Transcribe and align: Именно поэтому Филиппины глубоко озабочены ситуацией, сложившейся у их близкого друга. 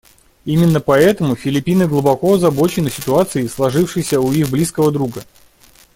Именно 0.45 0.79
поэтому 0.79 1.35
Филиппины 1.35 1.87
глубоко 1.87 2.33
озабочены 2.33 2.89
ситуацией, 2.89 3.47
сложившейся 3.47 4.19
у 4.19 4.31
их 4.31 4.49
близкого 4.49 4.91
друга. 4.91 5.23